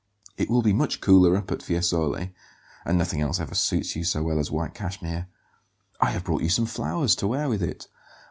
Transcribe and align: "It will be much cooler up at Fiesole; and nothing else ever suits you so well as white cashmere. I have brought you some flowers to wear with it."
"It 0.35 0.49
will 0.49 0.63
be 0.63 0.73
much 0.73 0.99
cooler 0.99 1.37
up 1.37 1.51
at 1.51 1.61
Fiesole; 1.61 2.31
and 2.85 2.97
nothing 2.97 3.21
else 3.21 3.39
ever 3.39 3.53
suits 3.53 3.95
you 3.95 4.03
so 4.03 4.23
well 4.23 4.39
as 4.39 4.49
white 4.49 4.73
cashmere. 4.73 5.27
I 5.99 6.09
have 6.09 6.23
brought 6.23 6.41
you 6.41 6.49
some 6.49 6.65
flowers 6.65 7.13
to 7.17 7.27
wear 7.27 7.47
with 7.47 7.61
it." 7.61 7.87